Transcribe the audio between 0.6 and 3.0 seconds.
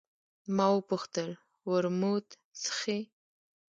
وپوښتل: ورموت څښې؟